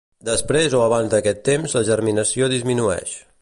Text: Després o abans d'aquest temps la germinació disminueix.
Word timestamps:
Després 0.27 0.75
o 0.77 0.79
abans 0.85 1.11
d'aquest 1.13 1.43
temps 1.49 1.77
la 1.79 1.85
germinació 1.91 2.49
disminueix. 2.55 3.15